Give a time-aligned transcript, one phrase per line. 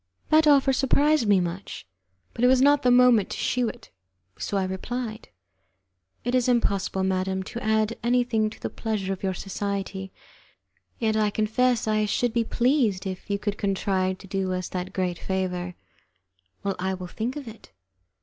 [0.29, 1.85] That offer surprised me much,
[2.33, 3.91] but it was not the moment to shew it,
[4.35, 5.29] so I replied:
[6.23, 10.11] "It is impossible, madam, to add anything to the pleasure of your society,
[10.97, 14.91] yet I confess I should be pleased if you could contrive to do us that
[14.91, 15.75] great favour."
[16.63, 17.71] "Well, I will think of it."